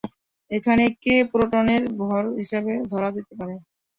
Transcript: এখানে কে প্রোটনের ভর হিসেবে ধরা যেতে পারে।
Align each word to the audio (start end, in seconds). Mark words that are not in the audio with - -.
এখানে 0.51 0.83
কে 1.03 1.15
প্রোটনের 1.31 1.83
ভর 1.99 2.23
হিসেবে 2.39 2.73
ধরা 2.91 3.09
যেতে 3.15 3.33
পারে। 3.39 3.55